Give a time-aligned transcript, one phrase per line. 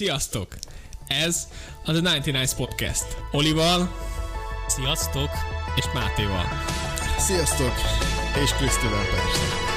[0.00, 0.58] Sziasztok!
[1.08, 1.48] Ez
[1.84, 3.16] az a 99 Podcast.
[3.32, 3.94] Olival
[4.66, 5.30] Sziasztok!
[5.76, 6.44] és Mátéval.
[7.18, 7.72] Sziasztok!
[8.42, 9.69] És Krisztivel persze.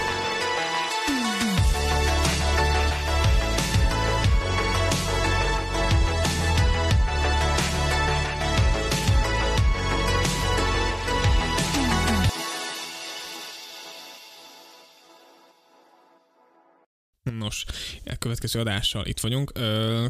[17.65, 19.51] Nos, a következő adással itt vagyunk.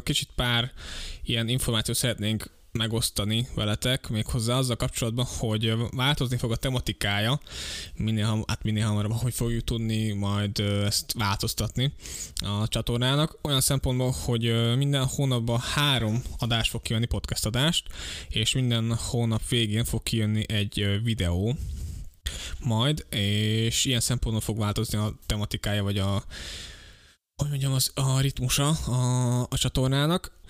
[0.02, 0.72] Kicsit pár
[1.24, 7.40] ilyen információt szeretnénk megosztani veletek, méghozzá azzal kapcsolatban, hogy változni fog a tematikája,
[7.96, 11.92] minél, ham- hát minél hamarabb, hogy fogjuk tudni majd ezt változtatni
[12.36, 13.38] a csatornának.
[13.42, 17.88] Olyan szempontból, hogy minden hónapban három adás fog kijönni, podcast adást,
[18.28, 21.56] és minden hónap végén fog kijönni egy videó,
[22.60, 26.24] majd, és ilyen szempontból fog változni a tematikája, vagy a
[27.36, 30.40] hogy mondjam, az, a ritmusa a, a csatornának.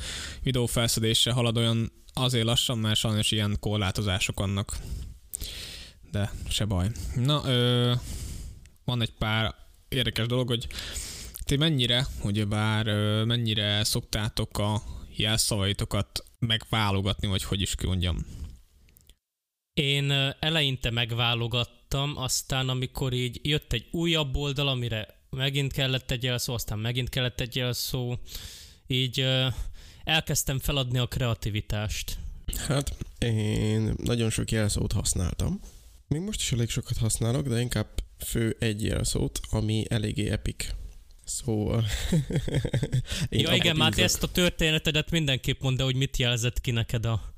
[0.42, 4.76] Videó felszedése halad olyan azért lassan, mert sajnos ilyen korlátozások vannak.
[6.10, 6.90] De se baj.
[7.14, 7.92] Na, ö,
[8.84, 9.54] van egy pár
[9.88, 10.66] érdekes dolog, hogy
[11.44, 12.86] ti mennyire, hogy bár
[13.24, 14.82] mennyire szoktátok a
[15.16, 18.26] jelszavaitokat megválogatni, vagy hogy is mondjam.
[19.72, 20.10] Én
[20.40, 26.78] eleinte megválogattam, aztán amikor így jött egy újabb oldal, amire megint kellett egy jelszó, aztán
[26.78, 28.16] megint kellett egy jelszó,
[28.86, 29.26] így
[30.04, 32.18] elkezdtem feladni a kreativitást.
[32.66, 35.60] Hát, én nagyon sok jelszót használtam.
[36.08, 37.88] Még most is elég sokat használok, de inkább
[38.24, 40.66] fő egy jelszót, ami eléggé epic.
[41.24, 41.84] Szóval...
[43.30, 43.98] Ja igen, bízok.
[43.98, 47.33] ezt a történetedet mindenképp mondd, hogy mit jelzett ki neked a,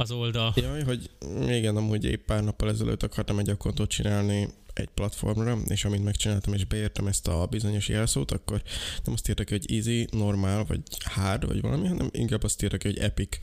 [0.00, 0.52] az oldal.
[0.56, 1.10] Jaj, hogy
[1.48, 6.54] igen, amúgy épp pár nappal ezelőtt akartam egy akkontot csinálni egy platformra, és amint megcsináltam
[6.54, 8.62] és beértem ezt a bizonyos jelszót, akkor
[9.04, 12.76] nem azt írta ki, hogy easy, normál, vagy hard, vagy valami, hanem inkább azt írta
[12.76, 13.38] ki, hogy epic.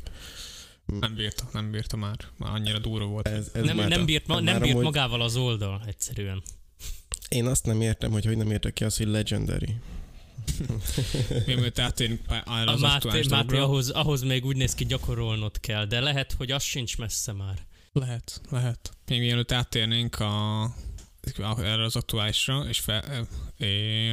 [0.99, 2.17] Nem bírta, nem bírta már.
[2.37, 3.27] Már annyira durva volt.
[3.27, 6.43] Ez, ez Nem, már nem bírt, ma, nem bírt amúgy- magával az oldal egyszerűen.
[7.29, 9.75] Én azt nem értem, hogy hogy nem értek ki azt, hogy legendary.
[11.45, 15.85] Mi mielőtt átérünk arra az Máté, Máté ahhoz, ahhoz még úgy néz ki gyakorolnod kell,
[15.85, 17.65] de lehet, hogy az sincs messze már.
[17.91, 18.91] Lehet, lehet.
[19.07, 20.63] Még mielőtt áttérnénk a,
[21.57, 23.27] erre az aktuálisra, és fel,
[23.57, 24.07] é,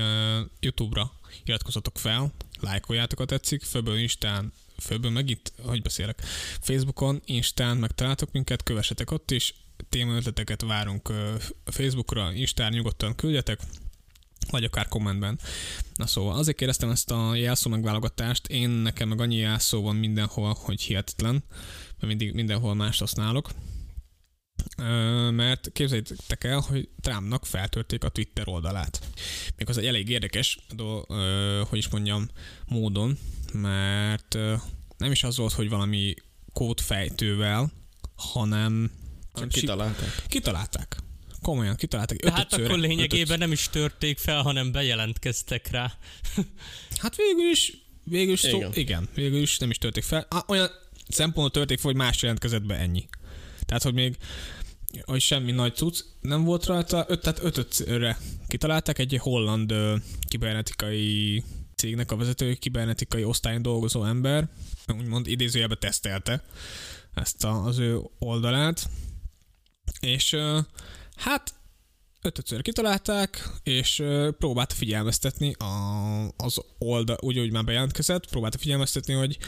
[0.60, 1.12] YouTube-ra
[1.44, 6.22] iratkozzatok fel, lájkoljátok, ha tetszik, főből Instán, főből megint, hogy beszélek,
[6.60, 9.54] Facebookon, Instán megtaláltok minket, kövessetek ott is,
[9.88, 11.12] témaötleteket várunk
[11.64, 13.60] Facebookra, Instán nyugodtan küldjetek,
[14.50, 15.38] vagy akár kommentben.
[15.94, 20.56] Na szóval azért kérdeztem ezt a jelszó megválogatást, én nekem meg annyi jelszó van mindenhol,
[20.58, 21.44] hogy hihetetlen,
[21.96, 23.50] mert mindig mindenhol mást használok.
[24.76, 29.00] Ö, mert képzeljétek el, hogy Trumpnak feltörték a Twitter oldalát.
[29.56, 32.28] Még az egy elég érdekes, do, ö, hogy is mondjam,
[32.66, 33.18] módon,
[33.52, 34.54] mert ö,
[34.96, 36.14] nem is az volt, hogy valami
[36.52, 37.72] kódfejtővel,
[38.16, 38.90] hanem
[39.34, 40.24] Csak kitalálták.
[40.28, 40.96] kitalálták.
[41.44, 42.18] Komolyan kitalálták.
[42.18, 45.92] De hát Ötödszörre- akkor lényegében ötödször- nem is törték fel, hanem bejelentkeztek rá.
[47.02, 47.72] Hát végül is,
[48.04, 48.60] végül is szó, igen.
[48.70, 48.80] Igen.
[48.80, 50.26] igen, végül is nem is törték fel.
[50.30, 50.68] Ah, Olyan
[51.08, 53.08] szempontból törték fel, hogy más jelentkezett be ennyi.
[53.66, 54.16] Tehát, hogy még
[55.04, 58.18] hogy semmi nagy cucc nem volt rajta, öt, tehát ötödszörre
[58.48, 59.96] kitalálták egy holland ö,
[60.28, 61.42] kibernetikai
[61.76, 64.48] cégnek a vezető, kibernetikai osztályon dolgozó ember,
[64.98, 66.44] úgymond idézőjelbe tesztelte
[67.14, 68.88] ezt a, az ő oldalát,
[70.00, 70.58] és ö,
[71.16, 71.54] hát
[72.22, 74.02] ötödször kitalálták, és
[74.38, 75.64] próbálta figyelmeztetni a,
[76.36, 79.38] az oldal, úgy, hogy már bejelentkezett, próbálta figyelmeztetni, hogy,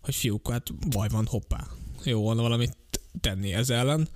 [0.00, 1.66] hogy fiúk, hát baj van, hoppá.
[2.04, 2.76] Jó volna valamit
[3.20, 4.08] tenni ez ellen,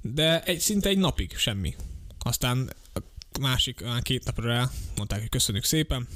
[0.00, 1.74] de egy, szinte egy napig semmi.
[2.18, 3.00] Aztán a
[3.40, 6.08] másik, olyan két napra rá mondták, hogy köszönjük szépen,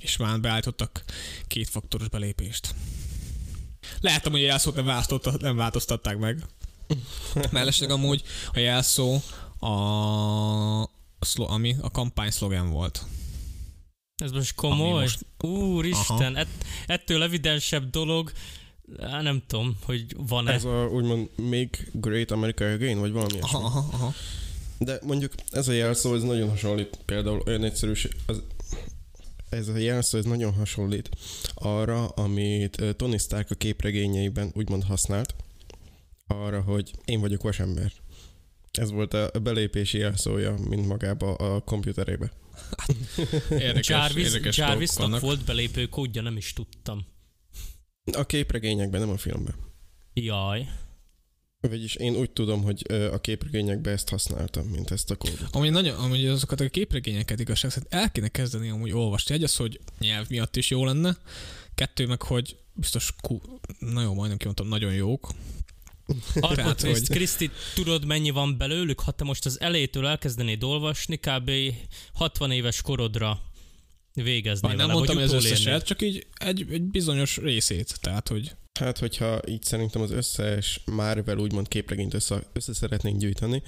[0.00, 1.04] és már beállítottak
[1.46, 2.74] kétfaktoros belépést.
[4.00, 6.44] Lehet, hogy a jelszót nem, változtatták, nem változtatták meg.
[7.50, 8.22] Mellesleg amúgy
[8.52, 9.20] a jelszó
[9.62, 10.88] a,
[11.20, 13.04] szlo- ami a kampány szlogen volt.
[14.16, 15.00] Ez most komoly?
[15.02, 18.32] most- Úristen, ett, ettől evidensebb dolog,
[19.00, 20.52] á, nem tudom, hogy van-e.
[20.52, 23.38] Ez a úgymond Make Great America Again, vagy valami.
[23.40, 24.12] Aha, aha, aha.
[24.78, 26.98] De mondjuk ez a jelszó, ez nagyon hasonlít.
[27.04, 28.42] Például olyan egyszerűs, az,
[29.48, 31.08] ez a jelszó, ez nagyon hasonlít
[31.54, 35.34] arra, amit Tony Stark a képregényeiben úgymond használt.
[36.26, 37.92] Arra, hogy én vagyok vasember.
[38.72, 42.32] Ez volt a belépési jelszója, mint magába a komputerébe.
[43.50, 47.06] Érdekes, Jarvis, érdekes Jarvisnak volt belépő kódja, nem is tudtam.
[48.12, 49.54] A képregényekben, nem a filmben.
[50.12, 50.68] Jaj.
[51.60, 55.48] Vagyis én úgy tudom, hogy a képregényekben ezt használtam, mint ezt a kódot.
[55.50, 59.34] Amúgy, nagyon, amúgy azokat a képregényeket igazság szerint el kéne kezdeni amúgy olvasni.
[59.34, 61.16] Egy az, hogy nyelv miatt is jó lenne,
[61.74, 63.42] kettő meg, hogy biztos, ku-
[63.78, 65.28] na jó, majdnem kimondtam, nagyon jók.
[66.40, 69.00] Hogy- Kriszti, tudod mennyi van belőlük?
[69.00, 71.50] Ha te most az elejétől elkezdenéd olvasni, kb.
[72.14, 73.40] 60 éves korodra
[74.14, 75.44] végeznél Már nem vele, mondtam, utolérnéd.
[75.44, 77.98] összeset, csak így egy, egy bizonyos részét.
[78.00, 83.62] Tehát, hogy Hát, hogyha így szerintem az összes Marvel úgymond képregényt össze, össze szeretnénk gyűjteni,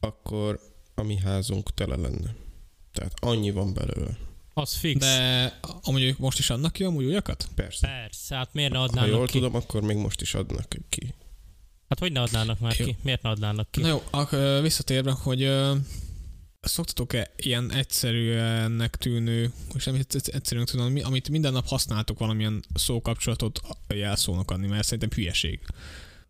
[0.00, 0.60] akkor
[0.94, 2.34] a mi házunk tele lenne.
[2.92, 4.18] Tehát annyi van belőle.
[4.54, 5.00] Az fix.
[5.00, 5.58] De...
[5.82, 7.48] amúgy most is adnak ki amúgy újakat?
[7.54, 7.86] Persze.
[7.86, 9.32] Persze, hát miért ne Ha adnának jól ki?
[9.32, 11.14] tudom, akkor még most is adnak ki.
[11.88, 12.84] Hát hogy ne adnának már Jó.
[12.86, 12.96] ki?
[13.02, 13.80] Miért ne adnának ki?
[13.80, 15.74] Na jó, ak- visszatérve, hogy ö,
[16.60, 22.64] szoktatok-e ilyen egyszerűennek tűnő, és nem egy- egyszerűen tűnő, ami- amit minden nap használtok valamilyen
[22.74, 23.60] szókapcsolatot
[23.94, 25.60] jelszónak adni, mert szerintem hülyeség.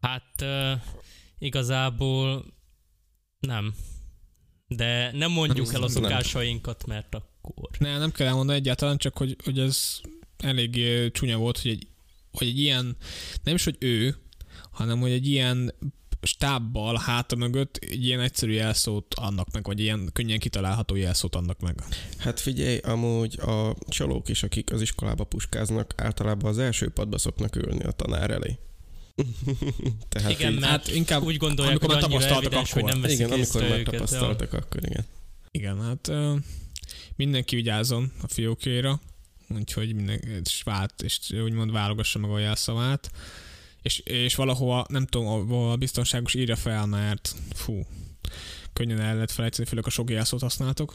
[0.00, 0.44] Hát
[1.38, 2.44] igazából
[3.38, 3.74] nem.
[4.66, 7.70] De nem mondjuk Nem, el a szokásainkat, mert akkor...
[7.78, 10.00] Ne, nem kell elmondani egyáltalán, csak hogy, hogy ez
[10.36, 10.80] elég
[11.12, 11.86] csúnya volt, hogy egy,
[12.30, 12.96] hogy egy ilyen,
[13.42, 14.16] nem is, hogy ő,
[14.70, 15.74] hanem hogy egy ilyen
[16.22, 21.60] stábbal háta mögött egy ilyen egyszerű jelszót adnak meg, vagy ilyen könnyen kitalálható jelszót adnak
[21.60, 21.82] meg.
[22.18, 27.56] Hát figyelj, amúgy a csalók is, akik az iskolába puskáznak, általában az első padba szoknak
[27.56, 28.58] ülni a tanár elé.
[30.08, 32.82] Tehát Igen, így, mert hát inkább úgy gondolják, amikor hogy már annyira tapasztaltak, evidens, hogy
[32.82, 32.92] akkor.
[32.92, 33.92] nem veszik igen, amikor már őket.
[33.92, 35.04] tapasztaltak, akkor igen.
[35.50, 36.10] Igen, hát
[37.16, 39.00] mindenki vigyázzon a fiókjaira,
[39.48, 43.10] úgyhogy minden, és, vált, és úgymond válogassa meg a jelszavát,
[43.82, 47.86] és, és valahova, nem tudom, ahol biztonságos írja fel, mert fú,
[48.72, 50.94] könnyen el lehet felejteni, főleg a sok jelszót használtok.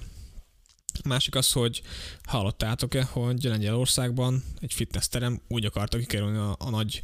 [1.04, 1.82] Másik az, hogy
[2.24, 7.02] hallottátok-e, hogy Lengyelországban egy fitnessterem úgy akarta kikerülni a, a nagy,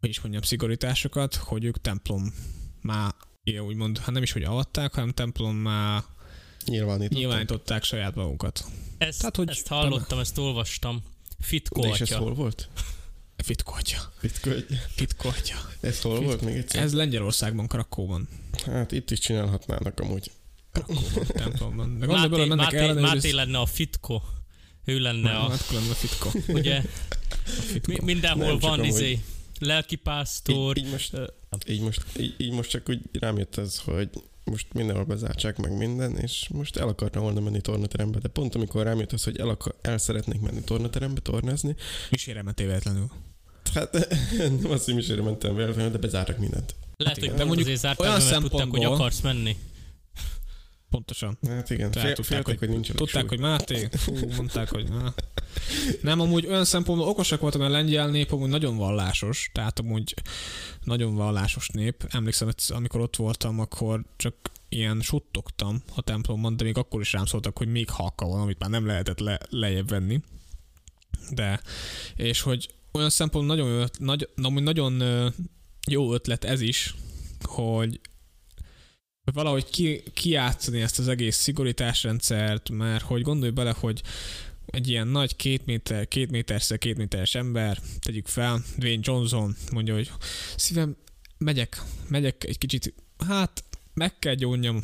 [0.00, 2.34] hogy is mondjam, szigorításokat, hogy ők templom
[2.80, 6.02] már ilyen úgymond, hát nem is, hogy avatták, hanem templom már
[6.64, 7.18] Nyilvánítottak.
[7.18, 8.64] nyilvánították saját magukat.
[8.98, 11.02] Ezt, Tehát, hogy- ezt hallottam, ezt olvastam.
[11.38, 12.68] Fitko De és ez hol volt?
[13.42, 14.12] Fitkótya.
[14.20, 14.64] Bitcoin.
[14.94, 15.56] Fitkótya.
[15.80, 16.82] Ez hol Fit- volt még egyszer?
[16.82, 18.28] Ez Lengyelországban, Krakóban.
[18.66, 20.30] Hát itt is csinálhatnának amúgy.
[20.72, 21.98] Krakóban, templomban.
[21.98, 23.00] De gondolj bele, Máté, Máté.
[23.00, 24.20] Máté lenne a Fitko.
[24.84, 25.50] Ő lenne a...
[25.50, 26.30] Hát lenne a fitkó.
[26.58, 26.82] Ugye A
[27.86, 28.86] mi, mindenhol Nem, van amúgy.
[28.86, 29.20] izé
[29.58, 30.76] lelkipásztor.
[30.78, 31.14] Így, így, most,
[31.66, 34.08] így, most, így, így most csak úgy rám jött ez, hogy
[34.44, 38.84] most mindenhol bezártsák meg minden, és most el akartam volna menni tornaterembe, de pont amikor
[38.84, 41.74] rám jött az, hogy el, akar, el szeretnék menni tornaterembe tornázni,
[42.10, 43.10] Misére mentél véletlenül.
[43.74, 44.08] Hát
[44.62, 46.74] nem azt, hogy misére mentem véletlenül, de bezártak mindent.
[46.96, 47.28] Lehet, igen.
[47.28, 49.56] hogy pont mondjuk azért zárták, olyan mert tudták, hogy akarsz menni.
[50.90, 51.38] Pontosan.
[51.48, 53.28] Hát igen, Tehát fél, tudták, féltek, hogy- hogy nincs Tudták, súly.
[53.28, 55.14] hogy Máté, fú, mondták, hogy na.
[56.02, 60.14] Nem, amúgy olyan szempontból okosak voltak, mert a lengyel nép amúgy nagyon vallásos, tehát amúgy
[60.84, 62.04] nagyon vallásos nép.
[62.08, 64.34] Emlékszem, egyszer, amikor ott voltam, akkor csak
[64.68, 68.58] ilyen suttogtam a templomban, de még akkor is rám szóltak, hogy még halka van, amit
[68.58, 70.20] már nem lehetett le, lejjebb venni.
[71.30, 71.60] De,
[72.16, 75.02] és hogy olyan szempontból nagyon, öt, nagy, nagyon
[75.86, 76.94] jó ötlet ez is,
[77.42, 78.00] hogy
[79.24, 84.02] hogy valahogy ki, kijátszani ezt az egész szigorításrendszert, mert hogy gondolj bele, hogy
[84.66, 89.94] egy ilyen nagy két méter, két méterszer két méteres ember, tegyük fel, Dwayne Johnson mondja,
[89.94, 90.10] hogy
[90.56, 90.96] szívem,
[91.38, 92.94] megyek, megyek egy kicsit,
[93.26, 93.64] hát
[93.94, 94.82] meg kell gyónjam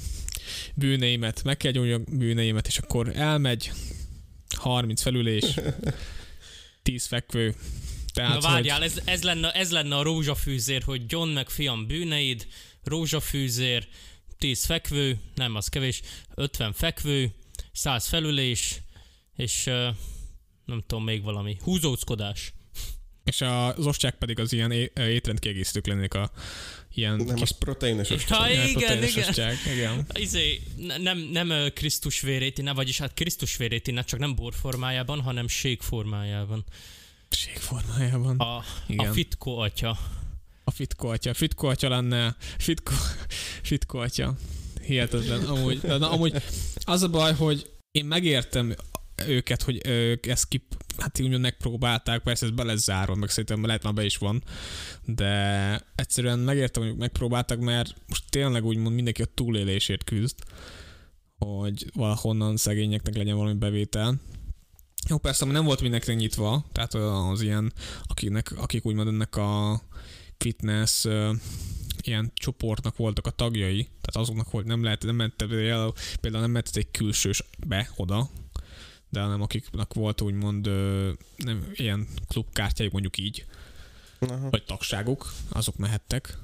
[0.74, 3.72] bűneimet, meg kell gyónjam bűneimet, és akkor elmegy
[4.48, 5.44] 30 felülés,
[6.82, 7.54] 10 fekvő.
[8.16, 12.46] Tehát, Na várjál, ez, ez, lenne, ez lenne a rózsafűzér, hogy John meg fiam bűneid,
[12.84, 13.88] rózsafűzér,
[14.38, 16.00] 10 fekvő, nem, az kevés,
[16.34, 17.34] 50 fekvő,
[17.72, 18.80] 100 felülés,
[19.36, 19.64] és
[20.64, 21.56] nem tudom, még valami.
[21.62, 22.52] Húzóckodás.
[23.24, 26.30] és a- az ostyák pedig az ilyen é- étrendkiegészítők lennék a
[26.94, 29.28] ilyen Nem, kis az proteínes És ha igen, proteínes igen.
[29.28, 30.06] ostyák, igen.
[30.14, 34.54] Izé, ne- nem, nem Krisztus vérét inne, vagyis hát Krisztus vérét inne, csak nem bor
[34.54, 36.64] formájában, hanem ség formájában.
[37.54, 38.36] Formájában.
[38.38, 39.08] A, Igen.
[39.08, 39.98] a Fitko atya.
[40.64, 41.34] A fitkó atya.
[41.34, 42.36] Fitkó atya lenne.
[42.58, 42.92] Fitkó,
[43.62, 44.34] fitkó atya.
[44.82, 45.44] Hihetetlen.
[45.44, 46.42] Amúgy, na, amúgy
[46.84, 48.74] az a baj, hogy én megértem
[49.26, 50.66] őket, hogy ők ezt ki,
[50.98, 54.42] hát úgymond megpróbálták, persze ez be lesz zárva, meg szerintem lehet már be is van,
[55.04, 60.38] de egyszerűen megértem, hogy megpróbáltak, mert most tényleg úgymond mindenki a túlélésért küzd,
[61.38, 64.14] hogy valahonnan szegényeknek legyen valami bevétel.
[65.08, 67.72] Jó, persze, nem volt mindenkinek nyitva, tehát az ilyen,
[68.02, 69.80] akiknek, akik úgymond ennek a
[70.38, 71.06] fitness
[72.00, 75.34] ilyen csoportnak voltak a tagjai, tehát azoknak volt, nem lehet, nem ment,
[76.20, 78.30] például nem ment egy külsős be oda,
[79.08, 80.66] de hanem akiknek volt úgymond
[81.36, 83.46] nem, ilyen klubkártyájuk mondjuk így,
[84.18, 84.50] Aha.
[84.50, 86.38] vagy tagságuk, azok mehettek.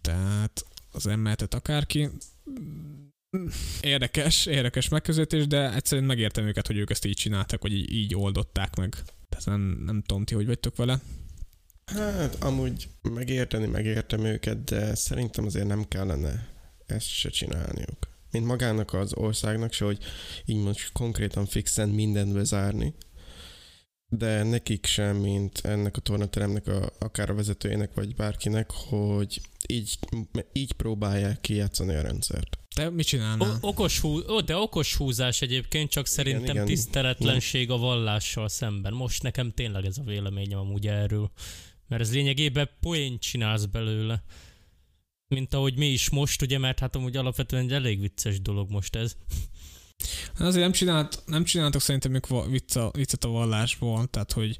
[0.00, 2.10] Tehát az nem mehetett akárki.
[3.80, 8.14] Érdekes, érdekes megközelítés, de egyszerűen megértem őket, hogy ők ezt így csináltak, vagy így, így
[8.14, 8.96] oldották meg.
[9.28, 11.00] Tehát nem, nem tudom ti, hogy vagytok vele.
[11.86, 16.48] Hát, amúgy megérteni, megértem őket, de szerintem azért nem kellene
[16.86, 17.98] ezt se csinálniuk.
[18.30, 19.98] Mint magának az országnak se, hogy
[20.44, 22.94] így most konkrétan fixen mindent bezárni,
[24.08, 29.98] de nekik sem, mint ennek a tornateremnek, a, akár a vezetőjének, vagy bárkinek, hogy így,
[30.52, 32.58] így próbálják kijátszani a rendszert.
[32.74, 33.50] De mit csinálnál?
[33.50, 36.54] O- okos hú, ó, de okos húzás egyébként, csak szerintem igen.
[36.54, 38.92] igen, tiszteletlenség a vallással szemben.
[38.92, 41.30] Most nekem tényleg ez a véleményem amúgy erről.
[41.88, 44.24] Mert ez lényegében poént csinálsz belőle.
[45.28, 48.96] Mint ahogy mi is most, ugye, mert hát amúgy alapvetően egy elég vicces dolog most
[48.96, 49.16] ez.
[50.38, 54.56] Azért nem, csinált, nem csináltak szerintem ők va- vicca, viccet a vallásból, tehát hogy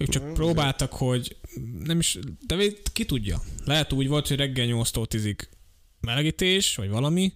[0.00, 1.36] ők csak Nem, próbáltak, hogy
[1.78, 2.56] nem is, de
[2.92, 3.42] ki tudja.
[3.64, 5.38] Lehet úgy volt, hogy reggel 8-tól 10-ig
[6.00, 7.32] melegítés, vagy valami,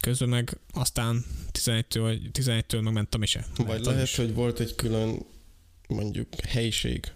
[0.00, 3.46] közben meg aztán 11-től, vagy 11-től meg ment a mise.
[3.56, 4.16] Vagy az lehet, is.
[4.16, 5.18] hogy volt egy külön
[5.88, 7.12] mondjuk helyiség.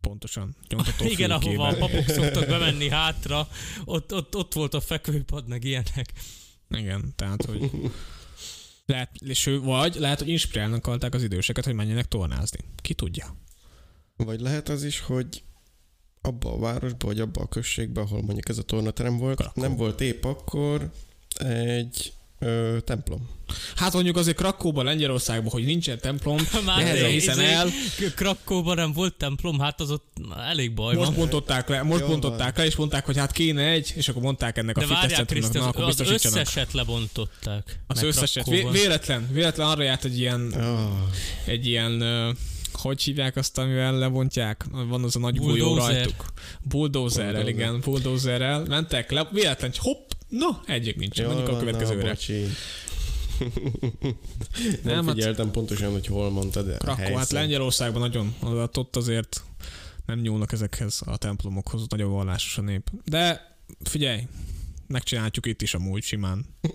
[0.00, 0.56] Pontosan.
[0.68, 3.48] Nyomtató Igen, ahova a papok szoktak bemenni hátra,
[3.84, 6.12] ott, ott, ott volt a fekvőpad, meg ilyenek.
[6.68, 7.70] Igen, tehát, hogy
[8.86, 12.58] lehet, és ő, vagy lehet, hogy inspirálnak akarták az időseket, hogy menjenek tornázni.
[12.82, 13.36] Ki tudja.
[14.16, 15.42] Vagy lehet az is, hogy
[16.22, 19.60] abba a városba, vagy abba a községbe, ahol mondjuk ez a tornaterem volt, Krakó.
[19.60, 20.90] nem volt épp akkor
[21.38, 23.28] egy ö, templom.
[23.76, 27.68] Hát mondjuk azért Krakóban, Lengyelországban, hogy nincsen templom, Már nehezen izé, hiszem el.
[27.98, 31.16] K- Krakkóban nem volt templom, hát az ott elég baj Most van.
[31.16, 34.58] bontották le, most Jó bontották le, és mondták, hogy hát kéne egy, és akkor mondták
[34.58, 36.38] ennek De a fitness na, az, akkor az biztosítsanak.
[36.40, 37.78] összeset lebontották.
[37.86, 38.46] Az összeset.
[38.46, 40.90] Vé- véletlen, véletlen arra járt egy ilyen, Oh,
[41.44, 42.02] egy ilyen,
[42.76, 44.64] hogy hívják azt, amivel lebontják?
[44.70, 46.24] Van az a nagy golyó rajtuk.
[46.62, 47.48] Bulldozerrel, Bulldozer.
[47.48, 48.64] igen, bulldozerrel.
[48.64, 52.08] Mentek le, véletlen, hogy hopp, no, egyik nincs, jól mondjuk a na, következőre.
[52.08, 52.42] bocsi.
[54.82, 57.30] Nem, nem hát- figyeltem pontosan, hogy hol mondtad Krakó, hát.
[57.30, 59.44] Lengyelországban nagyon, az- ott azért
[60.06, 62.90] nem nyúlnak ezekhez a templomokhoz, nagyon vallásos a nép.
[63.04, 64.20] De figyelj,
[64.86, 66.44] megcsinálhatjuk itt is amúgy simán.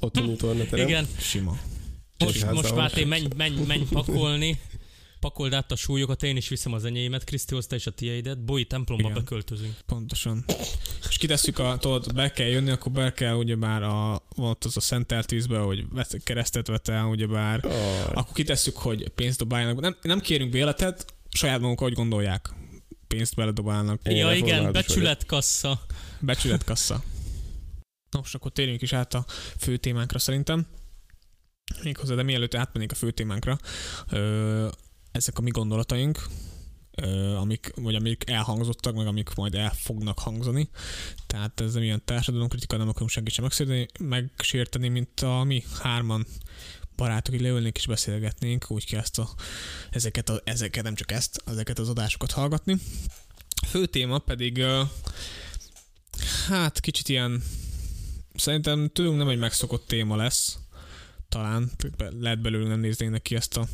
[0.00, 0.88] Otthoni tornaterem.
[0.88, 1.58] Igen, Sima.
[2.18, 2.74] Most, most.
[2.74, 4.60] Máté, menj, menj, menj pakolni.
[5.20, 8.64] Pakold át a súlyokat, én is viszem az enyémet, Kriszti hozta is a tiédet, Boi
[8.64, 9.22] templomba Igen.
[9.22, 9.74] beköltözünk.
[9.86, 10.44] Pontosan.
[11.08, 14.76] És kitesszük a, tudod, be kell jönni, akkor be kell ugyebár a, van ott az
[14.76, 15.86] a szentelt vízbe, hogy
[16.24, 17.64] keresztet vetel, ugyebár.
[17.64, 19.80] Oh, Akkor kitesszük, hogy pénzt dobáljanak.
[19.80, 22.50] Nem, nem kérünk béletet, saját magunk, ahogy gondolják.
[23.06, 24.00] Pénzt beledobálnak.
[24.04, 25.80] Én ja igen, becsületkassa.
[26.20, 27.02] Becsületkassa.
[28.10, 29.24] Na most akkor térjünk is át a
[29.58, 30.66] fő témánkra szerintem.
[31.82, 33.58] Méghozzá, de mielőtt átmennénk a fő témánkra,
[34.10, 34.68] ö,
[35.12, 36.26] ezek a mi gondolataink,
[36.96, 40.68] ö, amik, vagy amik elhangzottak, meg amik majd el fognak hangzani.
[41.26, 46.26] Tehát ez nem ilyen társadalomkritika, nem akarunk senkit sem megsérteni, megsérteni, mint a mi hárman
[46.96, 49.28] barátok, így leülnénk és beszélgetnénk, úgy kell ezt a,
[49.90, 52.76] ezeket, a, ezeket, nem csak ezt, ezeket az adásokat hallgatni.
[53.62, 54.82] A fő téma pedig ö,
[56.48, 57.42] Hát kicsit ilyen,
[58.34, 60.58] szerintem tőlünk nem egy megszokott téma lesz,
[61.34, 61.70] talán,
[62.20, 63.66] lehet belőle nem néznének ki ezt a,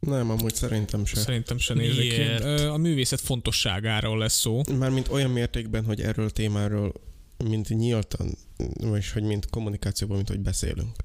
[0.00, 1.22] nem, amúgy szerintem sem.
[1.22, 2.20] szerintem se néznék ki.
[2.64, 4.62] A művészet fontosságáról lesz szó.
[4.78, 6.92] Mármint olyan mértékben, hogy erről a témáról
[7.44, 8.38] mint nyíltan,
[8.76, 10.96] vagy hogy mint kommunikációban, mint hogy beszélünk.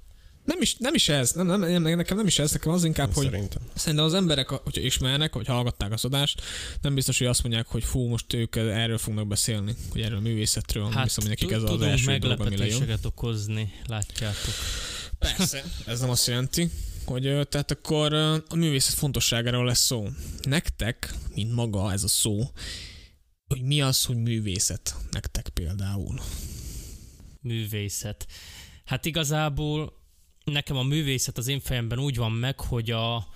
[0.46, 3.14] Nem is, nem is ez, nem, nem, nem, nekem nem is ez, nekem az inkább,
[3.14, 3.62] hogy Szerintem.
[3.76, 6.42] szerintem az emberek, hogyha ismernek, vagy hallgatták az adást,
[6.82, 10.22] nem biztos, hogy azt mondják, hogy fú, most ők erről fognak beszélni, hogy erről a
[10.22, 13.00] művészetről, hát, Hát hiszem, hogy nekik ez az első dolog, ami lejön.
[13.04, 14.54] okozni, látjátok.
[15.22, 15.64] Persze.
[15.86, 16.70] Ez nem azt jelenti,
[17.06, 20.08] hogy tehát akkor a művészet fontosságáról lesz szó.
[20.42, 22.52] Nektek, mint maga ez a szó,
[23.48, 26.22] hogy mi az, hogy művészet nektek például.
[27.42, 28.28] művészet.
[28.86, 29.94] Hát igazából
[30.44, 33.28] nekem a művészet az én fejemben úgy van meg, hogy a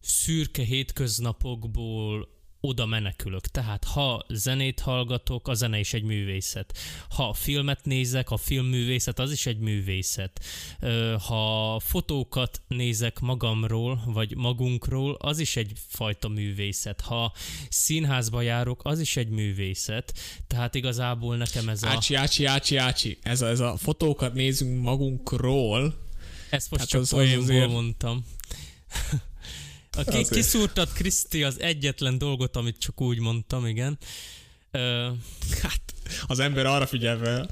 [0.00, 2.28] szürke hétköznapokból
[2.66, 3.46] oda menekülök.
[3.46, 6.78] Tehát ha zenét hallgatok, a zene is egy művészet.
[7.08, 10.44] Ha filmet nézek, a filmművészet az is egy művészet.
[11.26, 17.00] Ha fotókat nézek magamról, vagy magunkról, az is egyfajta művészet.
[17.00, 17.32] Ha
[17.68, 20.12] színházba járok, az is egy művészet.
[20.46, 21.88] Tehát igazából nekem ez a...
[21.88, 23.18] Ácsi, ácsi, ácsi, ácsi.
[23.22, 26.04] Ez a, ez a fotókat nézünk magunkról.
[26.50, 28.24] Ezt most Hát csak az- az mondtam.
[29.96, 30.28] A ki, Azért.
[30.28, 33.98] kiszúrtad Kriszti az egyetlen dolgot, amit csak úgy mondtam, igen.
[34.70, 35.08] Ö,
[35.62, 35.80] Hát
[36.26, 37.50] az ember arra figyel fel.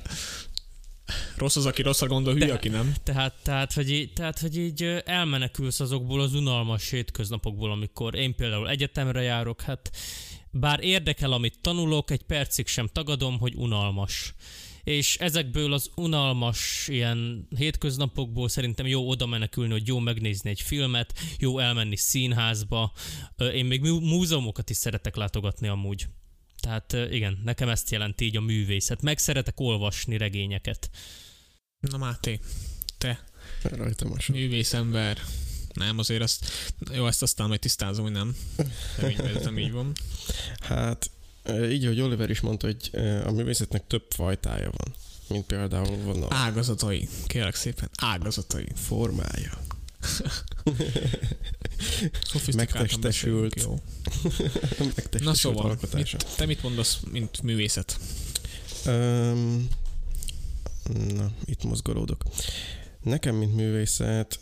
[1.36, 2.94] Rossz az, aki rosszra gondol, hülye, aki nem.
[3.02, 8.68] tehát, tehát, hogy így, tehát, hogy így elmenekülsz azokból az unalmas hétköznapokból, amikor én például
[8.68, 9.90] egyetemre járok, hát
[10.50, 14.34] bár érdekel, amit tanulok, egy percig sem tagadom, hogy unalmas.
[14.84, 21.18] És ezekből az unalmas ilyen hétköznapokból szerintem jó oda menekülni, hogy jó megnézni egy filmet,
[21.38, 22.92] jó elmenni színházba.
[23.54, 26.06] Én még múzeumokat is szeretek látogatni amúgy.
[26.60, 29.02] Tehát igen, nekem ezt jelenti így a művészet.
[29.02, 30.90] Meg szeretek olvasni regényeket.
[31.80, 32.40] Na Máté,
[32.98, 33.24] te
[33.62, 35.18] Rajtam a művészember.
[35.72, 36.46] Nem, azért azt,
[36.92, 38.36] jó, ezt aztán majd tisztázom, hogy nem.
[39.42, 39.92] Nem így van.
[40.60, 41.10] Hát,
[41.70, 42.90] így, hogy Oliver is mondta, hogy
[43.24, 44.94] a művészetnek több fajtája van.
[45.28, 46.34] Mint például van a...
[46.34, 48.66] Ágazatai, kérlek szépen, ágazatai.
[48.74, 49.58] Formája.
[52.56, 53.62] Megtestesült.
[53.62, 53.72] Jó.
[54.78, 56.16] Megtestesült Na szóval, alkotása.
[56.16, 57.98] Mit, te mit mondasz, mint művészet?
[58.86, 59.68] Um,
[61.14, 62.22] na, itt mozgolódok.
[63.02, 64.40] Nekem, mint művészet,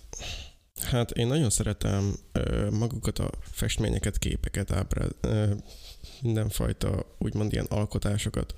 [0.80, 5.52] hát én nagyon szeretem ö, magukat a festményeket, képeket, ábráz, ö,
[6.22, 8.54] mindenfajta úgymond ilyen alkotásokat,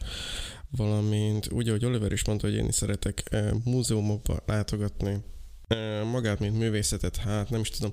[0.71, 5.23] valamint úgy, ahogy Oliver is mondta, hogy én is szeretek ö, múzeumokba látogatni,
[5.69, 7.93] ö, magát, mint művészetet, hát nem is tudom,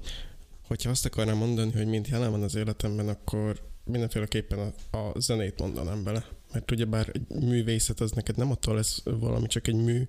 [0.67, 5.59] hogyha azt akarnám mondani, hogy mint jelen van az életemben, akkor mindenféleképpen a, a zenét
[5.59, 6.25] mondanám bele.
[6.51, 10.07] Mert ugyebár egy művészet az neked nem attól lesz valami, csak egy mű,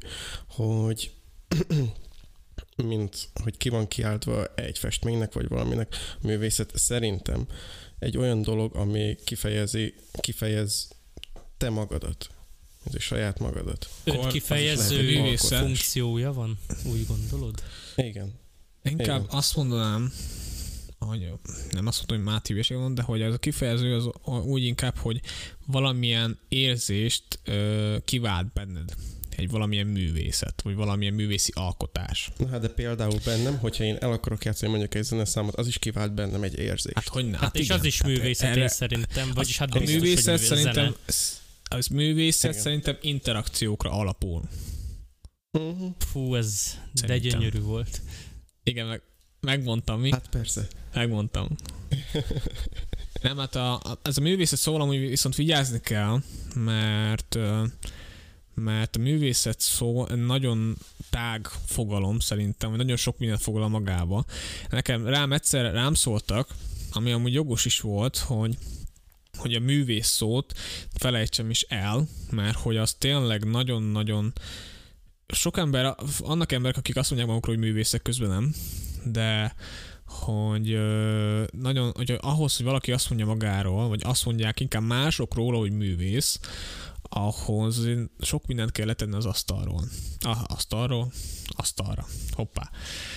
[0.48, 1.12] hogy
[2.76, 7.46] mint hogy ki van kiáltva egy festménynek, vagy valaminek művészet szerintem
[8.02, 10.88] egy olyan dolog, ami kifejezi, kifejez
[11.56, 12.30] te magadat,
[12.84, 13.88] ez saját magadat.
[14.04, 17.62] Öt kifejező funkciója van, úgy gondolod?
[17.96, 18.32] Igen.
[18.82, 19.36] Inkább Igen.
[19.36, 20.12] azt mondanám,
[20.98, 21.32] hogy
[21.70, 24.08] nem azt mondom, hogy Máté hülyeség van, de hogy ez a kifejező az
[24.44, 25.20] úgy inkább, hogy
[25.66, 28.94] valamilyen érzést ö, kivált benned
[29.36, 32.30] egy valamilyen művészet, vagy valamilyen művészi alkotás.
[32.36, 35.78] Na hát de például bennem, hogyha én el akarok játszani mondjuk egy zeneszámot, az is
[35.78, 36.94] kivált bennem egy érzést.
[36.94, 37.30] Hát hogy ne?
[37.30, 40.00] Hát, hát és igen, az is hát művészet erre, én szerintem, vagyis hát a biztos,
[40.00, 40.94] művészet hogy szerintem,
[41.62, 42.62] az művészet igen.
[42.62, 44.42] szerintem interakciókra alapul.
[45.50, 45.94] Uh-huh.
[45.98, 47.06] Fú, ez szerintem.
[47.06, 48.00] de gyönyörű volt.
[48.62, 49.02] Igen, meg
[49.40, 50.10] megmondtam mi?
[50.10, 50.66] Hát persze.
[50.94, 51.48] Megmondtam.
[53.22, 56.22] Nem, hát a, a, ez a művészet szól, hogy viszont vigyázni kell,
[56.54, 57.38] mert
[58.54, 60.76] mert a művészet szó nagyon
[61.10, 64.24] tág fogalom szerintem, hogy nagyon sok mindent foglal magába.
[64.70, 66.54] Nekem rám egyszer rám szóltak,
[66.92, 68.56] ami amúgy jogos is volt, hogy
[69.38, 70.52] hogy a művész szót
[70.94, 74.32] felejtsem is el, mert hogy az tényleg nagyon-nagyon
[75.28, 78.54] sok ember, annak emberek, akik azt mondják magukról, hogy művészek közben nem,
[79.04, 79.54] de
[80.06, 80.78] hogy
[81.50, 85.72] nagyon, hogy ahhoz, hogy valaki azt mondja magáról, vagy azt mondják inkább mások róla, hogy
[85.72, 86.40] művész,
[87.14, 87.88] ahhoz
[88.20, 89.84] sok mindent kell letenni az asztalról.
[90.20, 91.12] Ah, asztalról,
[91.46, 92.06] asztalra.
[92.30, 92.70] Hoppá.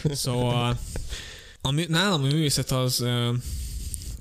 [0.04, 0.78] Szóval
[1.62, 3.06] a, nálam a művészet az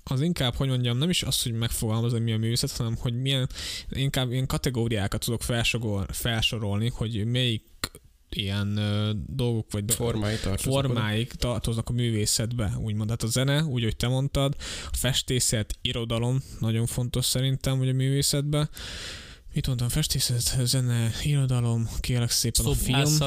[0.04, 3.48] az inkább, hogy mondjam, nem is az, hogy megfogalmazni, mi a művészet, hanem hogy milyen,
[3.90, 7.62] inkább ilyen kategóriákat tudok felsorol, felsorolni, hogy melyik
[8.28, 13.10] ilyen ö, dolgok, vagy formái tartoznak, formáik tartoznak a művészetbe, úgymond.
[13.10, 14.54] Hát a zene, úgy, hogy te mondtad,
[14.92, 18.68] a festészet, irodalom, nagyon fontos szerintem, hogy a művészetbe
[19.54, 23.18] mit mondtam, festészet, zene, irodalom, kérlek szépen a film,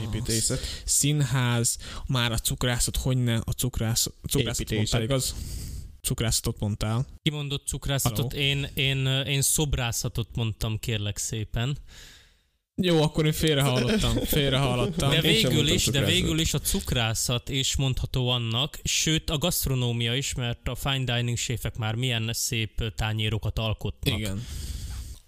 [0.00, 5.34] építészet, színház, már a cukrászat, hogy ne, a cukrászat, cukrászat mondtál, igaz?
[6.00, 7.06] Cukrászatot mondtál.
[7.22, 8.32] Ki mondott cukrászatot?
[8.32, 11.76] Én, én, én szobrászatot mondtam, kérlek szépen.
[12.82, 15.10] Jó, akkor én félre hallottam, félre hallottam.
[15.10, 20.34] De végül is, de végül is a cukrászat is mondható annak, sőt a gasztronómia is,
[20.34, 24.18] mert a fine dining séfek már milyen szép tányérokat alkotnak.
[24.18, 24.46] Igen.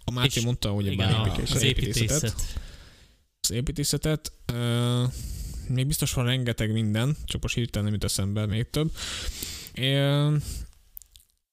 [0.04, 2.60] A Máté és mondta, hogy igen, a, az építészetet.
[3.40, 4.32] Az építészetet.
[4.52, 5.12] Uh,
[5.68, 8.92] még biztos van rengeteg minden, csak most hirtelen nem jut eszembe még több.
[9.78, 10.34] Uh,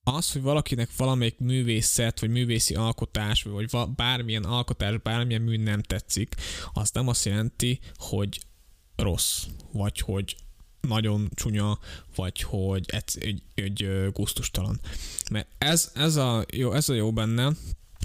[0.03, 6.35] az, hogy valakinek valamelyik művészet, vagy művészi alkotás, vagy bármilyen alkotás, bármilyen mű nem tetszik,
[6.73, 8.41] az nem azt jelenti, hogy
[8.95, 10.35] rossz, vagy hogy
[10.81, 11.79] nagyon csúnya,
[12.15, 14.79] vagy hogy egy, egy, egy gusztustalan.
[15.31, 17.51] Mert ez, ez, a jó, ez a jó benne,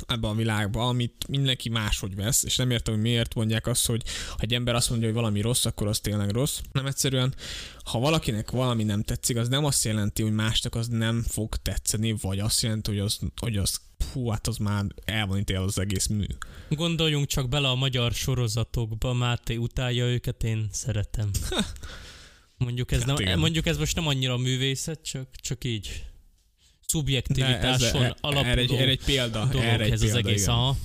[0.07, 4.03] ebben a világban, amit mindenki máshogy vesz, és nem értem, hogy miért mondják azt, hogy
[4.29, 6.61] ha egy ember azt mondja, hogy valami rossz, akkor az tényleg rossz.
[6.73, 7.35] Nem egyszerűen,
[7.85, 12.17] ha valakinek valami nem tetszik, az nem azt jelenti, hogy másnak az nem fog tetszeni,
[12.21, 13.81] vagy azt jelenti, hogy az, hogy az
[14.13, 16.27] hú, hát az már el van ítélve az egész mű.
[16.69, 21.31] Gondoljunk csak bele a magyar sorozatokba, Máté utálja őket, én szeretem.
[22.57, 26.05] mondjuk ez, hát nem, mondjuk ez most nem annyira művészet, csak, csak így
[26.87, 30.47] szubjektivitáson ez, alapuló erre egy, erre egy példa, dolog erre egy ez példa, az egész.
[30.47, 30.77] Aha.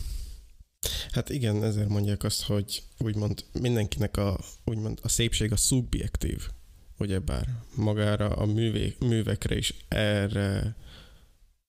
[1.11, 6.47] Hát igen, ezért mondják azt, hogy úgymond mindenkinek a, úgymond a szépség a szubjektív,
[6.97, 10.75] ugyebár magára a művé, művekre is erre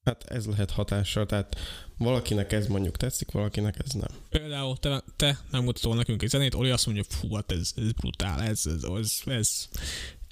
[0.04, 1.56] Hát ez lehet hatással, tehát
[1.98, 4.10] valakinek ez mondjuk tetszik, valakinek ez nem.
[4.28, 8.42] Például te, te megmutatol nekünk egy zenét, Oli azt mondja, fú, hát ez, ez brutál,
[8.42, 9.68] ez, ez, ez, ez,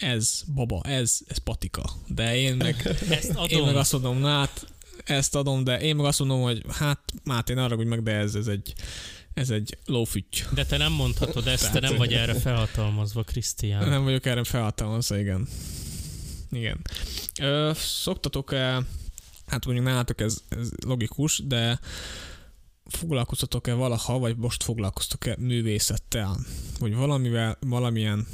[0.00, 1.82] ez baba, ez, ez patika.
[2.06, 3.58] De én meg, Ezt adom.
[3.58, 4.66] én meg azt mondom, na hát
[5.04, 8.34] ezt adom, de én meg azt mondom, hogy hát Máté, ne arra meg, de ez,
[8.34, 8.72] ez egy,
[9.34, 10.42] ez egy lófüty.
[10.54, 13.88] De te nem mondhatod ezt, te nem vagy erre felhatalmazva, Krisztián.
[13.88, 15.48] Nem vagyok erre felhatalmazva, igen.
[16.50, 16.80] Igen.
[17.40, 18.82] Ö, szoktatok-e,
[19.46, 21.80] hát mondjuk nálatok ez, ez logikus, de
[22.84, 26.38] foglalkoztatok-e valaha, vagy most foglalkoztok-e művészettel?
[26.78, 28.26] Vagy valamivel, valamilyen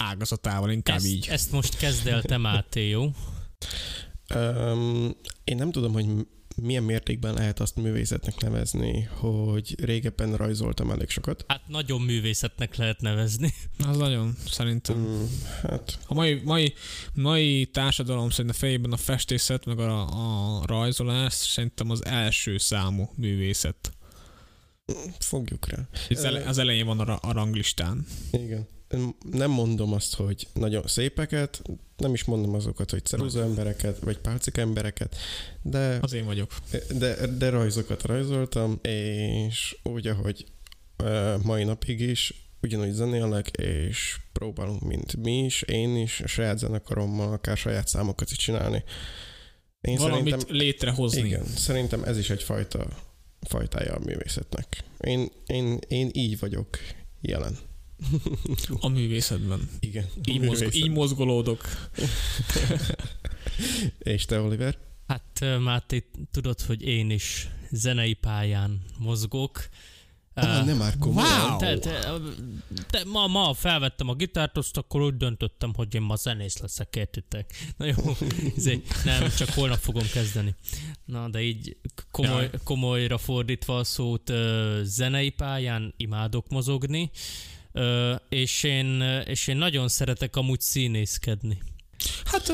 [0.00, 1.26] ágazatával, inkább ezt, így.
[1.30, 3.10] ezt most kezd el te, Máté, jó?
[4.34, 6.06] Um, én nem tudom, hogy
[6.56, 11.44] milyen mértékben lehet azt művészetnek nevezni, hogy régebben rajzoltam elég sokat.
[11.48, 13.52] Hát nagyon művészetnek lehet nevezni.
[13.78, 14.96] Az nagyon, szerintem.
[14.96, 15.24] Mm,
[15.62, 16.74] hát A mai, mai,
[17.14, 20.06] mai társadalom szerint a fejében a festészet, meg a,
[20.58, 23.92] a rajzolás szerintem az első számú művészet.
[25.18, 25.88] fogjuk rá.
[26.08, 28.06] Az, ele, az elején van a, a ranglistán.
[28.30, 28.68] Igen.
[29.30, 31.62] Nem mondom azt, hogy nagyon szépeket,
[31.96, 35.16] nem is mondom azokat, hogy ceruza embereket, vagy pálcika embereket,
[35.62, 36.52] de, Az én vagyok.
[36.98, 40.44] de, de rajzokat rajzoltam, és úgy, ahogy
[41.42, 47.32] mai napig is, ugyanúgy zenélek, és próbálunk, mint mi is, én is, a saját zenekarommal,
[47.32, 48.84] akár saját számokat is csinálni.
[49.80, 51.20] Én Valamit szerintem, létrehozni.
[51.26, 52.86] igen, szerintem ez is egy fajta,
[53.40, 54.84] fajtája a művészetnek.
[55.00, 56.68] Én, én, én így vagyok
[57.20, 57.58] jelen.
[58.80, 59.68] A művészetben.
[59.80, 60.06] Igen.
[60.24, 61.88] Így, mozg, így mozgolódok.
[63.98, 64.78] És te, Oliver?
[65.06, 69.68] Hát Máté, tudod, hogy én is zenei pályán mozgok.
[70.36, 71.50] Ah, nem már komolyan.
[71.50, 71.58] Wow!
[71.58, 72.12] te, te,
[72.90, 76.96] te, ma, ma felvettem a gitárt, azt akkor úgy döntöttem, hogy én ma zenész leszek,
[76.96, 77.54] értitek?
[77.76, 78.16] Na jó,
[78.56, 80.54] izé, nem, csak holnap fogom kezdeni.
[81.04, 81.76] Na, de így
[82.10, 84.32] komoly, komolyra fordítva a szót,
[84.82, 87.10] zenei pályán imádok mozogni,
[87.74, 91.58] ö, és, én, és én nagyon szeretek amúgy színészkedni.
[92.24, 92.52] Hát ö,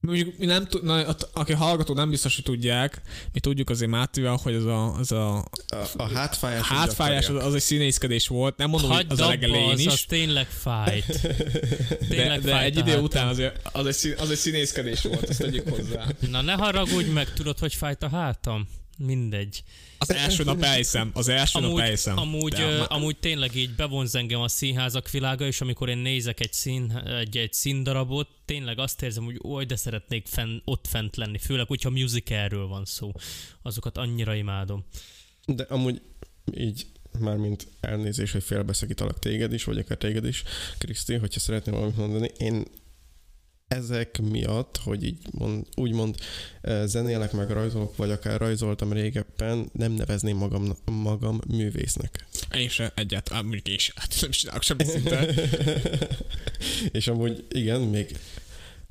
[0.00, 3.00] mondjuk mi nem tud, na, aki hallgató nem biztos, hogy tudják,
[3.32, 6.66] mi tudjuk azért Mátéval, hogy az a, az a A, a hátfájás.
[6.66, 8.56] hátfájás az, az egy színészkedés volt.
[8.56, 9.86] Nem mondom, hogy Hagyd az a legelején az, is.
[9.86, 11.06] az tényleg fájt.
[11.20, 13.04] De, Tényleg de fájt egy idő hátam.
[13.04, 16.06] után azért, az egy, az egy színészkedés volt, ezt tegyük hozzá.
[16.30, 18.68] Na ne haragudj meg, tudod, hogy fájt a hátam?
[18.98, 19.62] Mindegy.
[19.98, 22.18] Az első nap elhiszem, az első nap Amúgy, elhiszem.
[22.18, 26.40] amúgy, De ma- amúgy tényleg így bevonz engem a színházak világa, és amikor én nézek
[26.40, 31.16] egy, szín, egy, egy színdarabot, tényleg azt érzem, hogy oly, de szeretnék fenn, ott fent
[31.16, 33.12] lenni, főleg, hogyha musicalről van szó.
[33.62, 34.84] Azokat annyira imádom.
[35.46, 36.00] De amúgy
[36.56, 36.86] így
[37.18, 40.42] mármint elnézés, hogy félbeszakítalak téged is, vagy akár téged is,
[40.78, 42.30] Kriszti, hogyha szeretném valamit mondani.
[42.38, 42.64] Én
[43.68, 46.16] ezek miatt, hogy így mond, úgymond
[46.60, 52.26] eh, zenélek meg rajzolok, vagy akár rajzoltam régebben, nem nevezném magam, magam művésznek.
[52.54, 55.26] Én se egyáltalán, mondjuk én se, hát nem csinálok semmit szinte.
[56.98, 58.16] És amúgy igen, még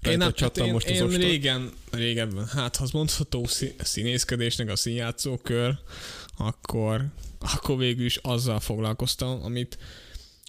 [0.09, 4.75] Én, nem, hát én, most én régen, régebben, hát ha az mondható szí- színészkedésnek a
[4.75, 5.77] színjátszókör,
[6.37, 7.05] akkor,
[7.39, 9.77] akkor végül is azzal foglalkoztam, amit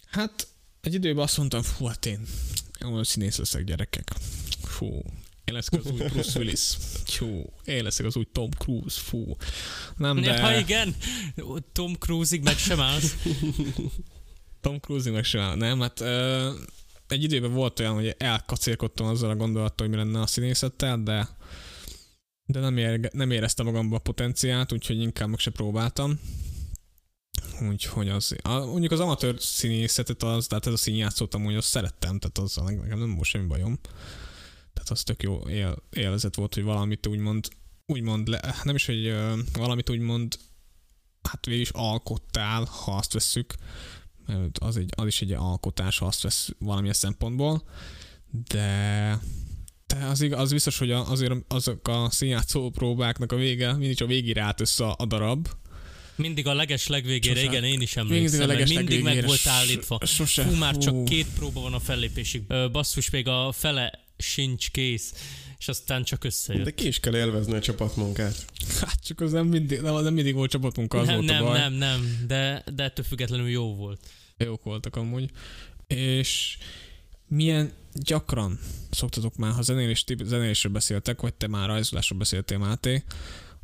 [0.07, 0.47] hát
[0.81, 2.27] egy időben azt mondtam, fú, hát én,
[2.81, 4.11] én színész leszek gyerekek.
[4.63, 5.03] Fú,
[5.45, 6.77] én leszek az új Bruce Willis.
[7.05, 9.01] Fú, én leszek az új Tom Cruise.
[9.01, 9.37] Fú.
[9.97, 10.41] Nem, de...
[10.41, 10.97] Ha igen,
[11.73, 13.15] Tom Cruise-ig meg sem állsz.
[14.61, 15.57] Tom Cruise meg sem áll.
[15.57, 16.51] Nem, hát ö,
[17.09, 21.29] egy időben volt olyan, hogy elkacérkodtam azzal a gondolattal, hogy mi lenne a színészettel, de
[22.47, 26.21] de nem, ér, nem éreztem magamban a potenciált, úgyhogy inkább meg se próbáltam.
[27.61, 32.19] Úgyhogy az, a, mondjuk az amatőr színészetet, az, tehát ez a színjátszót amúgy azt szerettem,
[32.19, 33.79] tehát azzal nekem nem volt semmi bajom.
[34.73, 37.49] Tehát az tök jó él, élvezet volt, hogy valamit úgymond,
[37.87, 40.39] úgymond le, nem is, hogy ö, valamit úgymond
[41.23, 43.55] hát végül is alkottál, ha azt vesszük,
[44.27, 47.63] mert az, egy, az is egy alkotás, ha azt vesz valamilyen szempontból,
[48.31, 49.21] de
[49.87, 54.09] de az, igaz, az biztos, hogy azért azok a színjátszó próbáknak a vége, mindig csak
[54.09, 55.49] végére állt össze a darab.
[56.17, 59.25] Mindig a leges legvégére, Sose- igen, én is Mindig emlékszem, a meg leges mindig meg
[59.25, 59.99] volt állítva.
[60.07, 60.43] Sose.
[60.43, 62.43] Fú, már csak két próba van a fellépésig.
[62.49, 65.13] Ö, basszus, még a fele sincs kész,
[65.59, 66.65] és aztán csak összejött.
[66.65, 68.45] De ki is kell élvezni a csapatmunkát.
[68.81, 71.45] Hát csak az nem mindig, nem, nem mindig volt csapatmunka, az nem, volt a nem,
[71.45, 71.59] baj.
[71.59, 74.01] nem, nem, de, de ettől függetlenül jó volt.
[74.37, 75.31] Jók voltak amúgy.
[75.87, 76.59] És
[77.29, 78.59] milyen gyakran
[78.91, 83.03] szoktatok már, ha zenélés, zenélésről beszéltek, vagy te már rajzolásról beszéltél, Máté,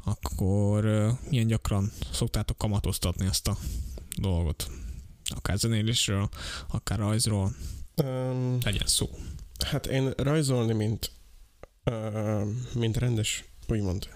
[0.05, 0.85] akkor
[1.31, 3.57] milyen gyakran szoktátok kamatoztatni ezt a
[4.17, 4.71] dolgot?
[5.35, 6.29] Akár zenélésről,
[6.69, 7.55] akár rajzról,
[8.03, 9.09] Um, legyen szó.
[9.67, 11.11] hát én rajzolni, mint,
[11.85, 12.43] uh,
[12.75, 14.09] mint rendes úgymond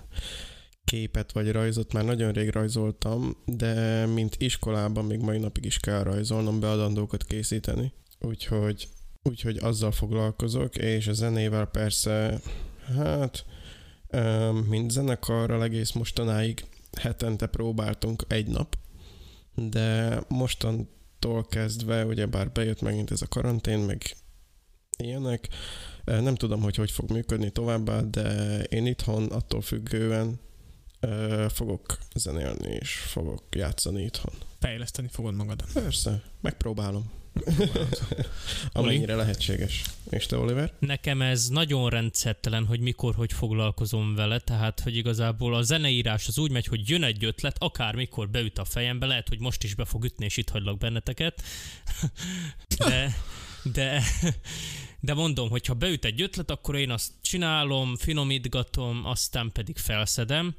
[0.84, 6.02] képet vagy rajzot már nagyon rég rajzoltam, de mint iskolában még mai napig is kell
[6.02, 7.92] rajzolnom, beadandókat készíteni.
[8.20, 8.88] Úgyhogy,
[9.22, 12.40] úgyhogy azzal foglalkozok, és a zenével persze,
[12.96, 13.44] hát,
[14.68, 16.64] mint zenekarral egész mostanáig
[17.00, 18.76] hetente próbáltunk egy nap,
[19.54, 24.02] de mostantól kezdve, ugyebár bejött megint ez a karantén, meg
[24.98, 25.48] ilyenek,
[26.04, 30.40] nem tudom, hogy hogy fog működni továbbá, de én itthon attól függően
[31.48, 34.34] fogok zenélni, és fogok játszani itthon.
[34.58, 35.64] Fejleszteni fogod magad.
[35.72, 37.10] Persze, megpróbálom.
[38.72, 39.82] Amennyire lehetséges.
[40.10, 40.72] És te, Oliver?
[40.78, 46.38] Nekem ez nagyon rendszertelen, hogy mikor, hogy foglalkozom vele, tehát, hogy igazából a zeneírás az
[46.38, 49.74] úgy megy, hogy jön egy ötlet, akár mikor beüt a fejembe, lehet, hogy most is
[49.74, 51.42] be fog ütni, és itt hagylak benneteket.
[52.78, 53.16] De,
[53.62, 54.02] de,
[55.00, 60.54] de mondom, hogy ha beüt egy ötlet, akkor én azt csinálom, finomítgatom, aztán pedig felszedem.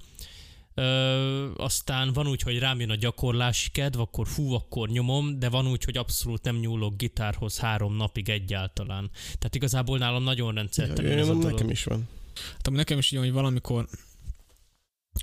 [0.79, 5.49] Ö, aztán van úgy, hogy rám jön a gyakorlási kedv, akkor hú, akkor nyomom, de
[5.49, 9.09] van úgy, hogy abszolút nem nyúlok gitárhoz három napig egyáltalán.
[9.23, 11.51] Tehát igazából nálam nagyon rendszertelen ja, ez a dolog.
[11.51, 12.07] Nekem is van.
[12.53, 13.87] Hát nekem is így, hogy valamikor,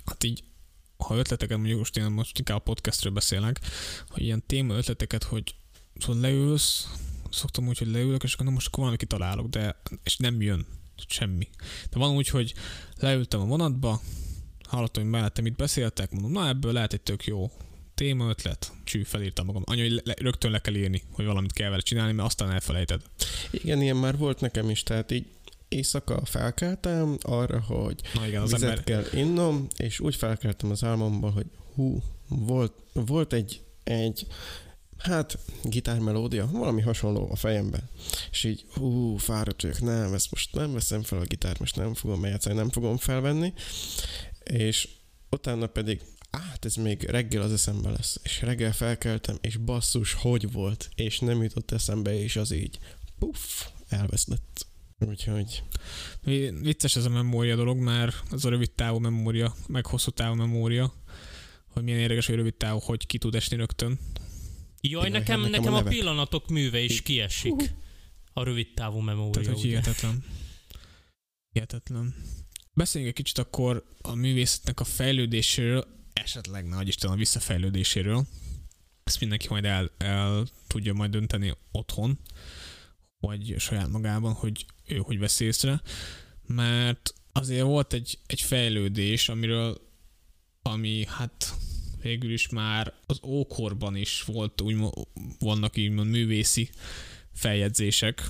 [0.05, 0.45] hát így,
[0.97, 3.61] ha ötleteket, mondjuk most én most inkább a podcastről beszélek,
[4.09, 5.55] hogy ilyen téma ötleteket, hogy
[5.99, 6.88] szóval leülsz,
[7.31, 10.67] szoktam úgy, hogy leülök, és akkor most akkor valami kitalálok, de és nem jön
[11.09, 11.49] semmi.
[11.90, 12.55] De van úgy, hogy
[12.97, 14.01] leültem a vonatba,
[14.75, 17.51] hallottam, hogy mellettem itt beszéltek, mondom, na ebből lehet egy tök jó
[17.95, 19.63] téma ötlet, csű, felírtam magam.
[19.67, 23.01] Anya, hogy le, rögtön le kell írni, hogy valamit kell vele csinálni, mert aztán elfelejted.
[23.51, 25.27] Igen, ilyen már volt nekem is, tehát így
[25.69, 28.85] éjszaka felkeltem arra, hogy Na igen, az vizet ember...
[28.85, 34.27] kell innom, és úgy felkeltem az álmomból, hogy hú, volt, volt egy, egy
[34.99, 37.89] hát gitármelódia, valami hasonló a fejemben.
[38.31, 41.95] És így, hú, fáradt vagyok, nem, ezt most nem veszem fel a gitárt, most nem
[41.95, 43.53] fogom eljátszani, nem fogom felvenni
[44.44, 44.88] és
[45.30, 48.20] utána pedig hát ez még reggel az eszembe lesz.
[48.22, 52.78] És reggel felkeltem, és basszus, hogy volt, és nem jutott eszembe, és az így,
[53.18, 54.66] puff, elvesztett.
[54.98, 55.62] Úgyhogy...
[56.61, 60.92] Vicces ez a memória dolog, mert az a rövid távú memória, meg hosszú távú memória,
[61.68, 63.98] hogy milyen érdekes, hogy rövid távú, hogy ki tud esni rögtön.
[64.80, 67.74] Jaj, nekem, nekem, nekem a, a pillanatok műve is kiesik.
[68.33, 69.30] A rövid távú memória.
[69.30, 70.24] Tehát, hogy hihetetlen.
[71.52, 72.14] Hihetetlen.
[72.77, 78.27] Beszéljünk egy kicsit akkor a művészetnek a fejlődéséről, esetleg nagy Isten a visszafejlődéséről.
[79.05, 82.19] Ezt mindenki majd el, el tudja majd dönteni otthon,
[83.21, 85.83] vagy saját magában, hogy ő hogy vesz észre.
[86.47, 89.93] Mert azért volt egy, egy fejlődés, amiről
[90.63, 91.55] ami hát
[92.03, 94.77] végül is már az ókorban is volt, úgy
[95.39, 96.71] vannak így művészi
[97.33, 98.29] feljegyzések.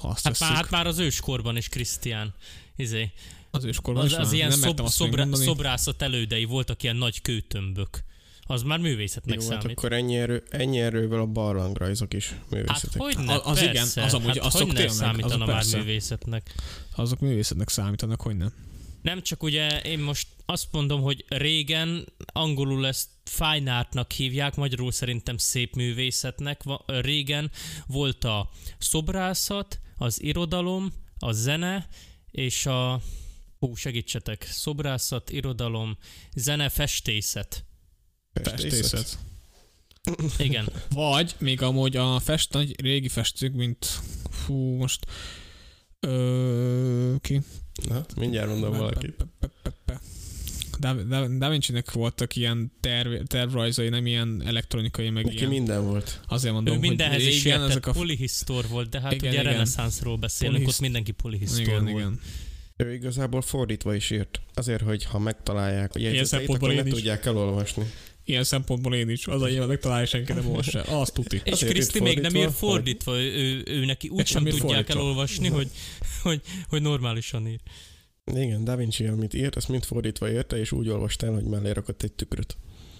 [0.00, 2.34] Ha azt hát, már, hát már az őskorban is, Krisztián.
[2.76, 3.12] Izé,
[3.56, 8.04] az őskorban az, az ilyen szob, szobra, szobrászat elődei voltak ilyen nagy kőtömbök.
[8.48, 9.62] Az már művészetnek Jó, hát számít.
[9.62, 13.02] Hát akkor ennyi, erő, ennyi erővel a barlangrajzok is művészetek.
[13.02, 13.70] Hát hogyne, az persze.
[13.70, 15.76] igen, az amúgy, hát azok tényleg, számítana az már persze.
[15.76, 16.54] művészetnek.
[16.94, 18.52] Azok művészetnek számítanak, hogy nem.
[19.02, 24.92] Nem csak ugye én most azt mondom, hogy régen angolul ezt fine artnak hívják, magyarul
[24.92, 26.62] szerintem szép művészetnek.
[26.86, 27.50] Régen
[27.86, 31.88] volt a szobrászat, az irodalom, a zene
[32.30, 33.00] és a
[33.58, 34.46] Hú, segítsetek.
[34.50, 35.96] Szobrászat, irodalom,
[36.34, 37.64] zene, festészet.
[38.32, 39.18] Festészet.
[40.38, 40.68] Igen.
[40.90, 45.06] Vagy még amúgy a fest, nagy régi festők, mint fú, most
[46.00, 47.40] ö, ki?
[47.88, 49.26] Na, mindjárt mondom valakit.
[50.78, 55.48] Da, da, da Vinci-nek voltak ilyen terv, tervrajzai, nem ilyen elektronikai, meg Neki ilyen.
[55.48, 56.20] minden volt.
[56.28, 57.92] Azért mondom, ő mindenhez hogy igen, ezek a...
[57.92, 59.52] polihisztor volt, de hát igen, ugye igen.
[59.52, 60.78] reneszánszról beszélünk, Polihiszt...
[60.78, 61.96] ott mindenki polihisztor igen, volt.
[61.96, 62.20] Igen.
[62.76, 64.40] Ő igazából fordítva is írt.
[64.54, 67.84] Azért, hogy ha megtalálják a jegyzeteit, akkor ne tudják elolvasni.
[68.24, 69.26] Ilyen szempontból én is.
[69.26, 70.82] Az a ilyen megtalálja senki nem olvassa.
[70.82, 71.40] Azt tuti.
[71.44, 73.20] És Kriszti még nem ír fordítva.
[73.20, 75.00] Ő, ő, neki úgy sem tudják fordítva.
[75.00, 75.70] elolvasni, hogy,
[76.22, 77.60] hogy, hogy normálisan ír.
[78.34, 82.02] Igen, Da Vinci, amit írt, azt mind fordítva érte, és úgy olvastál, hogy mellé rakott
[82.02, 82.56] egy tükröt.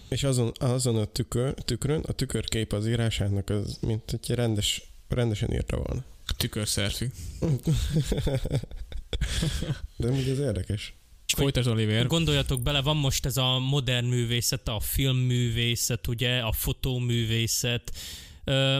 [0.08, 5.52] És azon, azon a tükör, tükrön, a tükörkép az írásának az, mint egy rendes, rendesen
[5.52, 6.04] írta volna.
[6.36, 7.10] Tükörszerfi.
[9.96, 10.94] De ugye ez érdekes.
[11.34, 12.06] Folytasd, Oliver.
[12.06, 17.92] Gondoljatok bele, van most ez a modern művészet, a filmművészet, ugye, a fotóművészet,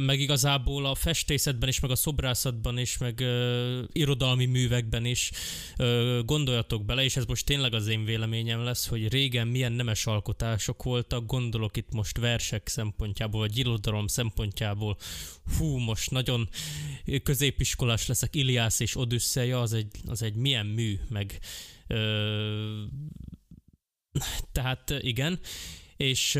[0.01, 3.25] meg igazából a festészetben is, meg a szobrászatban is, meg
[3.93, 5.31] irodalmi művekben is
[6.25, 10.83] gondoljatok bele, és ez most tényleg az én véleményem lesz, hogy régen milyen nemes alkotások
[10.83, 14.97] voltak, gondolok itt most versek szempontjából, vagy irodalom szempontjából,
[15.59, 16.49] hú, most nagyon
[17.23, 21.41] középiskolás leszek, Iliász és Odüsszeja, az egy, az egy milyen mű, meg
[21.87, 22.83] Ö,
[24.53, 25.41] tehát igen,
[25.97, 26.39] és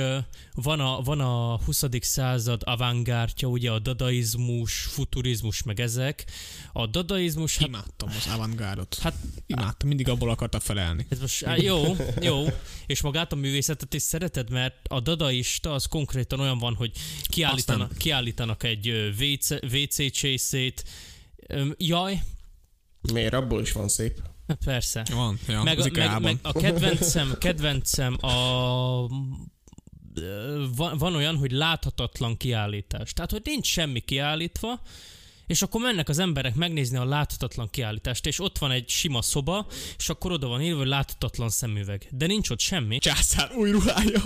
[0.55, 1.85] van a, van a 20.
[2.01, 6.25] század avantgárdja, ugye a dadaizmus, futurizmus, meg ezek.
[6.73, 8.99] A dadaizmus, hát, Imádtam az avantgárdot.
[8.99, 9.15] hát
[9.47, 11.07] Imádtam, mindig abból akartam felelni.
[11.09, 12.45] ez most, á, jó, jó,
[12.87, 16.93] és magát a művészetet is szereted, mert a dadaista az konkrétan olyan van, hogy
[17.23, 20.85] kiállítanak, kiállítanak egy WC, WC csészét,
[21.77, 22.23] jaj,
[23.13, 23.35] Miért?
[23.35, 24.23] Abból is van szép.
[24.65, 25.03] Persze.
[25.13, 29.09] Van, ja, meg, az a, meg, meg a kedvencem, kedvencem a
[30.77, 33.13] van, van olyan, hogy láthatatlan kiállítás.
[33.13, 34.81] Tehát, hogy nincs semmi kiállítva,
[35.47, 39.67] és akkor mennek az emberek megnézni a láthatatlan kiállítást, és ott van egy sima szoba,
[39.99, 42.09] és akkor oda van írva, hogy láthatatlan szemüveg.
[42.11, 42.99] De nincs ott semmi.
[42.99, 44.23] Császár új ruhája.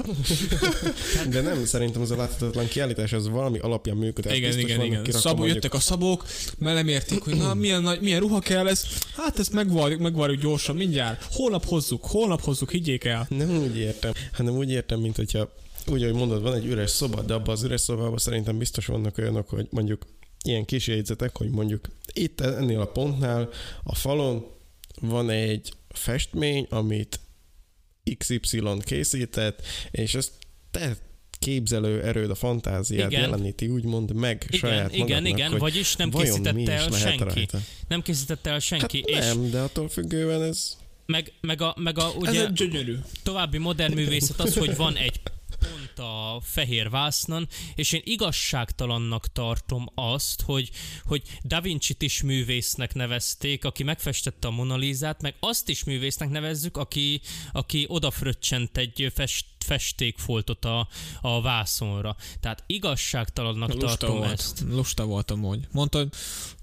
[1.31, 4.37] De nem, szerintem az a láthatatlan kiállítás az valami alapján működik.
[4.37, 5.05] igen, Biztos igen, igen.
[5.11, 6.25] Szabó, mondjuk- jöttek a szabók,
[6.59, 8.85] melemérték, hogy na, milyen, nagy, milyen ruha kell ez.
[9.17, 11.27] Hát ezt megvarjuk, megvarjuk gyorsan, mindjárt.
[11.31, 13.27] Holnap hozzuk, holnap hozzuk, higgyék el.
[13.29, 15.53] Nem úgy értem, hanem úgy értem, mint hogyha
[15.87, 19.19] úgy, ahogy mondod, van egy üres szoba, de abban az üres szobában szerintem biztos vannak
[19.19, 20.07] olyanok, hogy mondjuk
[20.45, 23.49] ilyen kis jegyzetek, hogy mondjuk itt ennél a pontnál
[23.83, 24.47] a falon
[25.01, 27.21] van egy festmény, amit
[28.19, 30.33] XY készített, és ezt
[30.71, 30.97] te
[31.39, 33.23] képzelő erőd, a fantáziád Igen.
[33.23, 37.23] jeleníti úgymond meg Igen, saját igen, magadnak, igen, vagyis nem készítette el senki.
[37.23, 37.59] rajta.
[37.89, 39.05] Nem készítette el senki.
[39.13, 40.77] Hát és nem, de attól függően ez...
[41.07, 42.97] meg, meg, a, meg a, Ez ugye, egy gyönyörű.
[43.23, 45.21] további modern művészet az, hogy van egy
[46.01, 50.71] a fehér vásznon, és én igazságtalannak tartom azt, hogy,
[51.05, 56.77] hogy Da Vinci-t is művésznek nevezték, aki megfestette a Monalizát, meg azt is művésznek nevezzük,
[56.77, 57.21] aki,
[57.53, 60.89] aki odafröccsent egy fest, festékfoltot a,
[61.21, 62.17] a vászonra.
[62.41, 64.33] Tehát igazságtalannak Lusta tartom volt.
[64.33, 64.65] ezt.
[64.69, 65.67] Lusta volt amúgy.
[65.71, 66.09] Mondta, hogy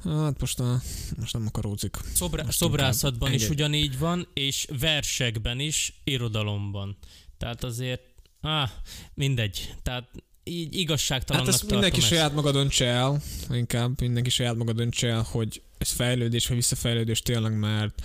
[0.03, 0.81] hát most, a,
[1.19, 1.97] most nem akarózik.
[2.13, 6.97] Szobra, Most szobrászatban is ugyanígy van, és versekben is, irodalomban.
[7.37, 8.01] Tehát azért,
[8.47, 8.69] ah,
[9.13, 9.73] mindegy.
[9.83, 10.09] Tehát
[10.43, 12.07] így igazságtalannak Hát ezt mindenki ezt.
[12.07, 17.21] saját maga döntse el, inkább mindenki saját maga döntse el, hogy ez fejlődés vagy visszafejlődés
[17.21, 18.01] tényleg, mert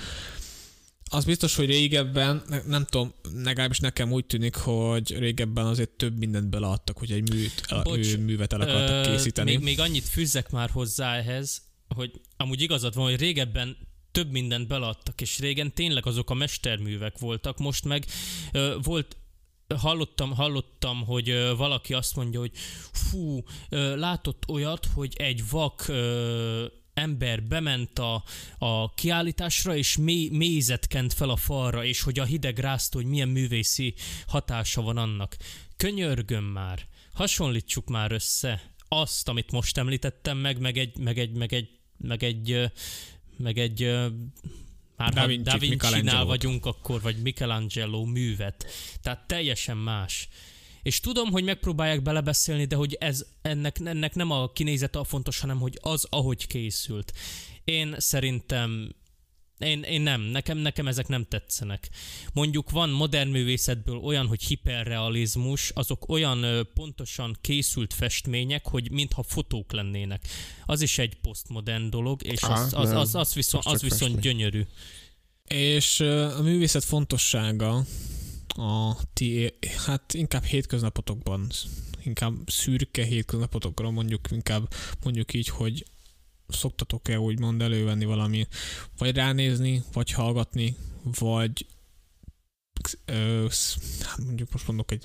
[1.11, 6.19] az biztos, hogy régebben, ne- nem tudom, legalábbis nekem úgy tűnik, hogy régebben azért több
[6.19, 9.51] mindent beleadtak, hogy egy műt, Bocs, művet el akartak Ö, készíteni.
[9.51, 11.63] Még, még annyit fűzzek már hozzá ehhez,
[11.95, 13.77] hogy amúgy igazad van, hogy régebben
[14.13, 18.05] több mindent beleadtak, és régen tényleg azok a mesterművek voltak, most meg
[18.53, 19.17] ö, volt
[19.77, 22.53] hallottam, hallottam, hogy valaki azt mondja, hogy
[22.93, 23.43] fú,
[23.95, 25.93] látott olyat, hogy egy vak
[26.95, 28.25] ember bement a,
[28.59, 33.07] a kiállításra, és mély, mélyzet kent fel a falra, és hogy a hideg rázta, hogy
[33.07, 33.95] milyen művészi
[34.27, 35.37] hatása van annak.
[35.77, 41.53] Könyörgöm már, hasonlítsuk már össze azt, amit most említettem meg, meg egy, meg egy, meg
[41.53, 42.71] egy, meg egy,
[43.37, 44.07] meg egy ö,
[44.97, 48.67] már Da ha Vinci-t, Da Vinci-nál vagyunk, akkor vagy Michelangelo művet.
[49.03, 50.29] Tehát teljesen más.
[50.83, 55.41] És tudom, hogy megpróbálják belebeszélni, de hogy ez ennek, ennek nem a kinézete a fontos,
[55.41, 57.13] hanem hogy az, ahogy készült.
[57.65, 58.95] Én szerintem
[59.63, 61.89] én, én nem, nekem, nekem ezek nem tetszenek.
[62.33, 69.23] Mondjuk van modern művészetből olyan, hogy hiperrealizmus, azok olyan ö, pontosan készült festmények, hogy mintha
[69.23, 70.27] fotók lennének.
[70.67, 72.99] Az is egy posztmodern dolog, és Á, az, az, nem.
[72.99, 74.67] az, az, viszont, Az az viszont gyönyörű.
[75.49, 77.85] És a művészet fontossága
[78.55, 79.55] a ti,
[79.87, 81.47] hát inkább hétköznapotokban,
[82.03, 85.85] inkább szürke hétköznapotokra mondjuk, inkább mondjuk így, hogy
[86.55, 88.47] szoktatok-e úgymond elővenni valami,
[88.99, 90.77] vagy ránézni, vagy hallgatni,
[91.19, 91.67] vagy
[93.05, 93.47] ö,
[94.01, 95.05] hát mondjuk most mondok egy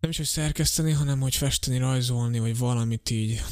[0.00, 3.42] nem is, hogy szerkeszteni, hanem hogy festeni, rajzolni, vagy valamit így.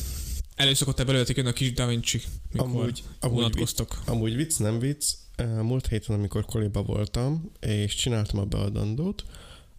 [0.55, 2.23] Előszokott-e belőletek jönni a kis Da Vinci,
[2.53, 5.15] mikor Amúgy, amúgy, vicc, amúgy vicc, nem vicc.
[5.63, 9.25] Múlt héten, amikor koliba voltam, és csináltam a beadandót,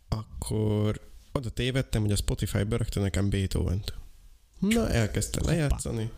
[0.10, 3.94] akkor oda tévedtem, hogy a Spotify berögte nekem Beethoven-t.
[4.60, 5.52] Na, elkezdte Hoppá.
[5.52, 6.12] lejátszani,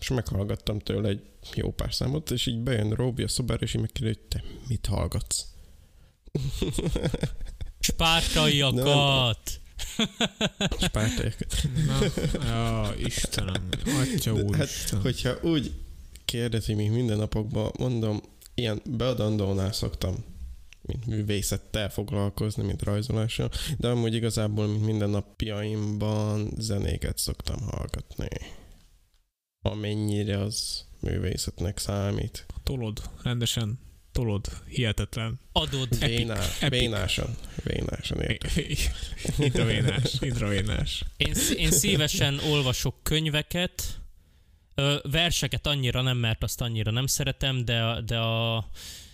[0.00, 1.22] és meghallgattam tőle egy
[1.54, 4.86] jó pár számot, és így bejön Róbi a szobára, és így megkérdezi, hogy te mit
[4.86, 5.46] hallgatsz?
[7.80, 9.60] Spártaiakat!
[10.80, 11.54] Spártaiakat.
[11.86, 11.98] Na,
[12.46, 15.00] ja, Istenem, atya úr, hát, Isten.
[15.00, 15.72] Hogyha úgy
[16.24, 18.20] kérdezi, mint minden napokban, mondom,
[18.54, 20.24] ilyen beadandónál szoktam
[20.88, 28.28] mint művészettel foglalkozni, mint rajzolással, de amúgy igazából, mint minden napjaimban zenéket szoktam hallgatni.
[29.62, 32.46] Amennyire az művészetnek számít.
[32.62, 33.78] Tolod, rendesen
[34.12, 35.40] tolod, hihetetlen.
[35.52, 35.98] Adod.
[35.98, 36.80] Véná, epic.
[36.80, 38.18] vénásan, vénásan.
[39.38, 41.04] Intravénás, intravénás.
[41.16, 44.00] Én, én szívesen olvasok könyveket,
[44.74, 48.68] Ö, verseket annyira nem, mert azt annyira nem szeretem, de, a- de a,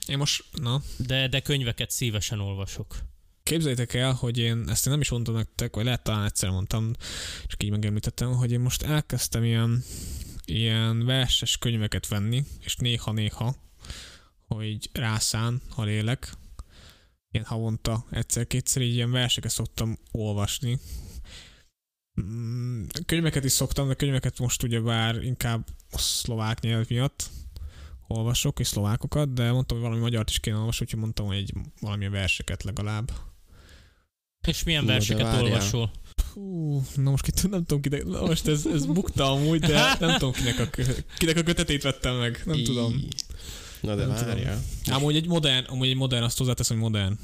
[0.07, 2.99] Én most, na, de, de könyveket szívesen olvasok.
[3.43, 6.93] képzeljétek el, hogy én ezt én nem is mondtam nektek, vagy lehet talán egyszer mondtam,
[7.47, 9.85] csak így megemlítettem, hogy én most elkezdtem ilyen,
[10.45, 13.55] ilyen verses könyveket venni, és néha-néha,
[14.47, 16.33] hogy rászán, ha lélek,
[17.31, 20.79] ilyen havonta egyszer-kétszer így ilyen verseket szoktam olvasni.
[22.21, 27.31] Mm, Könyveket is szoktam, de könyveket most ugyebár inkább a szlovák nyelv miatt
[28.07, 31.53] olvasok, és szlovákokat, de mondtam, hogy valami magyart is kéne olvasni, úgyhogy mondtam, hogy egy
[31.81, 33.13] valamilyen verseket legalább.
[34.47, 35.43] És milyen de verseket várjál.
[35.43, 35.91] olvasol?
[36.33, 40.19] Hú, na most itt nem tudom kinek, na most ez, ez bukta amúgy, de nem
[40.19, 40.69] tudom kinek a,
[41.19, 42.63] kinek a kötetét vettem meg, nem Í.
[42.63, 43.09] tudom.
[43.81, 44.63] Na de várjál.
[44.91, 47.19] Amúgy egy modern, amúgy egy modern, azt hozzáteszem, hogy modern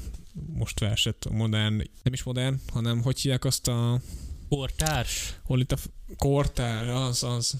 [0.53, 4.01] most verset, modern, nem is modern, hanem hogy hívják azt a,
[4.49, 5.35] Kortárs?
[5.43, 7.53] hol itt a f- kortár, az, az.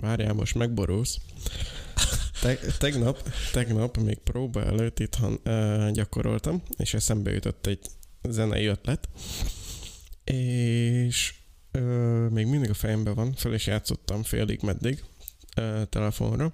[0.00, 1.18] Várjál, most megborulsz.
[2.40, 7.78] Te, tegnap, tegnap még próba előtt itthon uh, gyakoroltam, és eszembe jutott egy
[8.22, 9.08] zenei ötlet,
[10.24, 11.34] és
[11.72, 15.04] uh, még mindig a fejemben van, fel is játszottam félig meddig
[15.56, 16.52] uh, telefonra,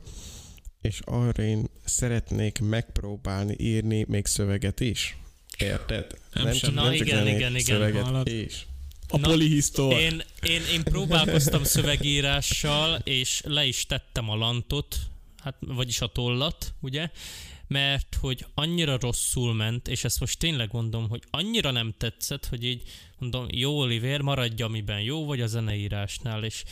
[0.80, 5.16] és arra én szeretnék megpróbálni írni még szöveget is.
[5.58, 6.06] Érted?
[6.32, 6.74] Nem sem.
[6.74, 8.28] Na igen, zenét, igen, igen, szöveget hallod?
[8.28, 8.66] is.
[9.08, 9.92] A Na, polihisztor.
[9.92, 14.96] Én, én, én próbálkoztam szövegírással, és le is tettem a lantot,
[15.42, 17.10] hát, vagyis a tollat, ugye?
[17.70, 22.64] Mert hogy annyira rosszul ment, és ezt most tényleg mondom, hogy annyira nem tetszett, hogy
[22.64, 22.82] így
[23.18, 26.64] mondom, jó Oliver, maradj amiben jó vagy a zeneírásnál, és,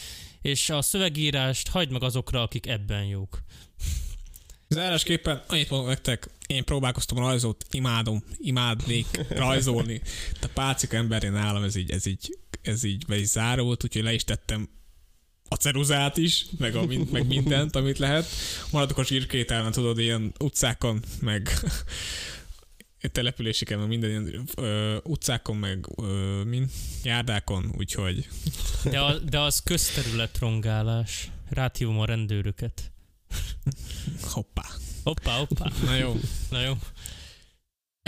[0.42, 3.42] és a szövegírást hagyd meg azokra, akik ebben jók.
[4.68, 10.00] Zárásképpen annyit mondok nektek, én próbálkoztam a rajzot, imádom, imádnék rajzolni.
[10.40, 14.02] De a pálcika emberén nálam ez így, ez így, ez így be is zárult, úgyhogy
[14.02, 14.68] le is tettem
[15.48, 18.26] a ceruzát is, meg, a, meg mindent, amit lehet.
[18.70, 21.50] Maradok a zsírkételben, tudod, ilyen utcákon, meg
[23.12, 26.68] településeken, meg minden ilyen ö, utcákon, meg ö, min,
[27.02, 28.28] járdákon, úgyhogy
[28.84, 31.30] De, a, de az közterület rongálás.
[31.48, 32.92] Ráthívom a rendőröket.
[34.22, 34.64] hoppá.
[35.04, 35.70] Hoppá, hoppá.
[35.84, 36.16] Na jó.
[36.50, 36.72] Na jó.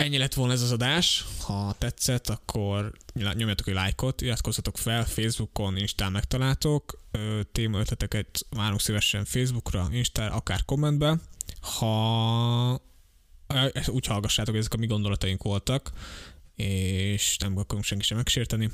[0.01, 1.25] Ennyi lett volna ez az adás.
[1.39, 7.03] Ha tetszett, akkor nyomjatok egy lájkot, iratkozzatok fel, Facebookon, Instán megtaláltok.
[7.51, 11.19] Téma ötleteket várunk szívesen Facebookra, Instára, akár kommentbe.
[11.59, 12.81] Ha
[13.87, 15.91] úgy hallgassátok, ezek a mi gondolataink voltak,
[16.55, 18.71] és nem akarunk senki sem megsérteni.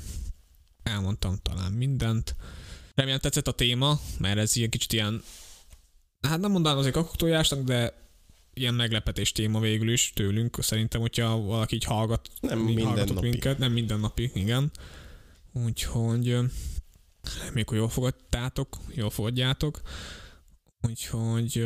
[0.82, 2.36] Elmondtam talán mindent.
[2.94, 5.22] Remélem tetszett a téma, mert ez ilyen kicsit ilyen,
[6.28, 8.06] hát nem mondanám azért kakuktojásnak, de
[8.60, 13.28] ilyen meglepetés téma végül is tőlünk, szerintem, hogyha valaki így hallgat, Nem mindennapi.
[13.28, 14.70] minket, nem mindennapi, igen.
[15.52, 16.36] Úgyhogy
[17.64, 19.80] hogy jól fogadtátok, jól fogadjátok.
[20.88, 21.64] Úgyhogy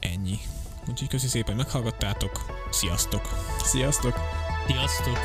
[0.00, 0.38] ennyi.
[0.88, 2.40] Úgyhogy köszi szépen, hogy meghallgattátok.
[2.70, 3.22] Sziasztok!
[3.62, 4.14] Sziasztok!
[4.66, 5.18] Sziasztok!